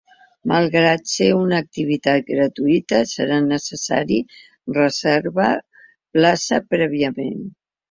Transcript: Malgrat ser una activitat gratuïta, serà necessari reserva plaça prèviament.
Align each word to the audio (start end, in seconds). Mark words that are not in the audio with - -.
Malgrat 0.51 1.09
ser 1.11 1.27
una 1.39 1.59
activitat 1.63 2.25
gratuïta, 2.31 3.03
serà 3.11 3.37
necessari 3.51 4.19
reserva 4.81 5.53
plaça 5.93 6.63
prèviament. 6.75 7.41